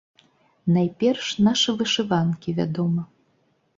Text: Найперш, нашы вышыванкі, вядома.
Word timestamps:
Найперш, 0.77 1.29
нашы 1.47 1.69
вышыванкі, 1.81 2.57
вядома. 2.61 3.01